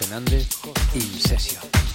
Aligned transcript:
Hernández, 0.00 0.46
In 0.94 1.18
Session. 1.18 1.87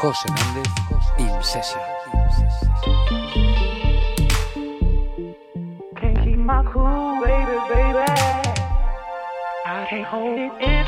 José 0.00 0.28
Méndez 0.30 0.70
In 1.18 1.42
Session. 1.42 1.80
Can't 6.00 6.18
keep 6.24 6.38
my 6.38 6.62
cool, 6.72 7.20
baby, 7.22 7.58
baby. 7.68 8.06
I 9.66 9.86
can't 9.90 10.06
hold 10.06 10.38
it 10.38 10.52
inside. 10.60 10.81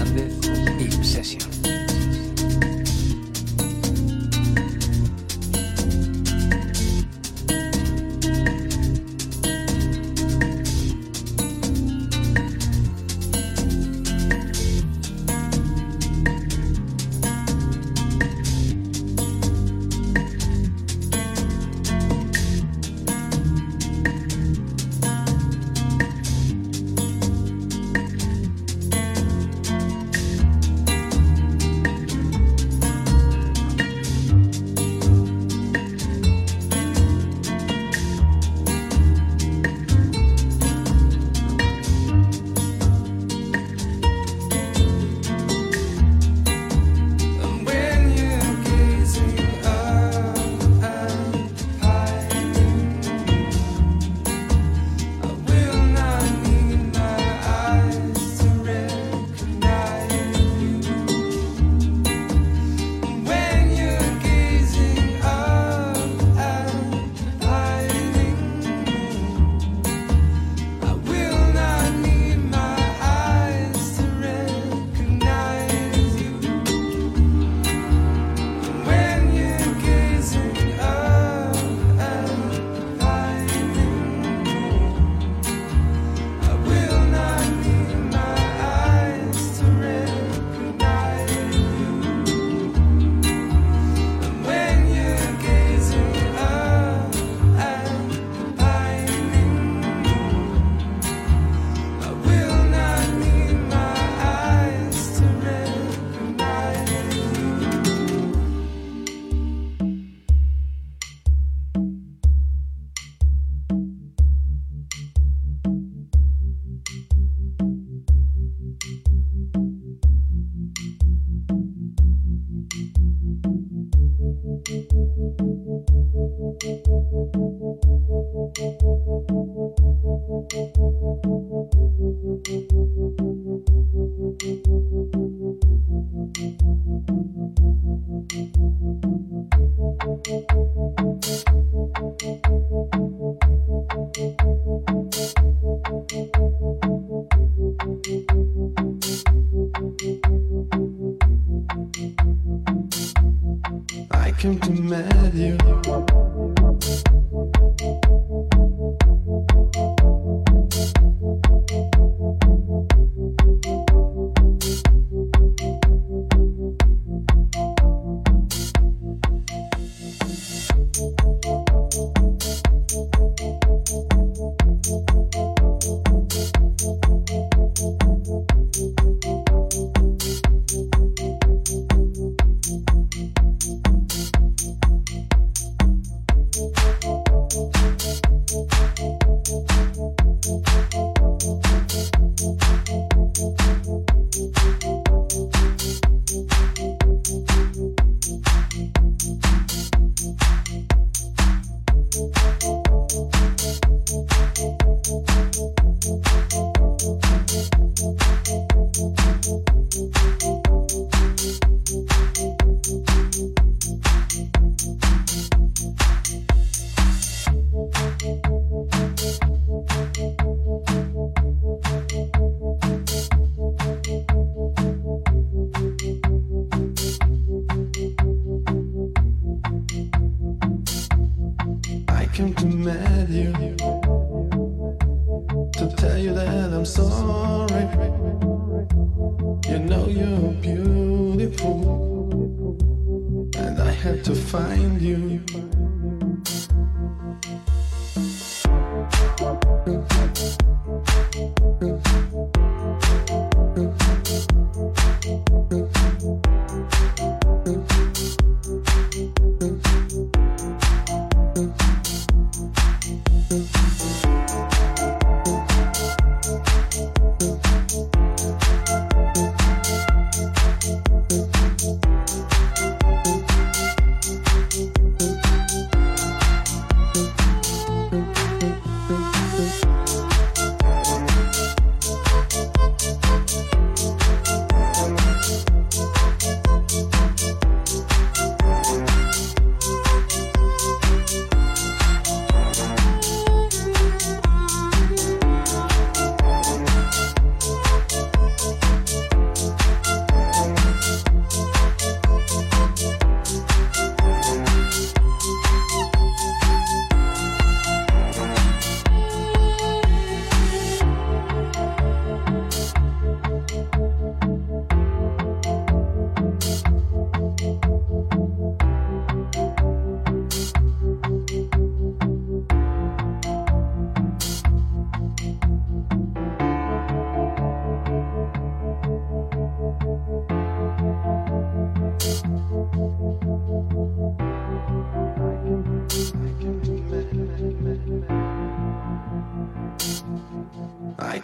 José 0.00 0.14
Nández, 0.14 0.94
Obsession. 0.96 1.79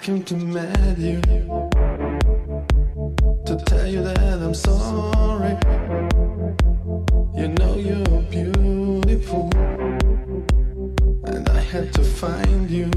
came 0.06 0.22
to 0.22 0.36
meet 0.36 0.98
you 0.98 1.20
to 3.44 3.56
tell 3.66 3.88
you 3.88 4.04
that 4.04 4.38
I'm 4.40 4.54
sorry. 4.54 5.56
You 7.34 7.48
know 7.48 7.74
you're 7.74 8.22
beautiful, 8.30 9.50
and 11.26 11.48
I 11.48 11.58
had 11.58 11.92
to 11.94 12.04
find 12.04 12.70
you. 12.70 12.95